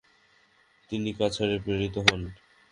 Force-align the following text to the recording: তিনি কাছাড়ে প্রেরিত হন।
তিনি 0.89 1.09
কাছাড়ে 1.19 1.55
প্রেরিত 1.65 1.95
হন। 2.05 2.21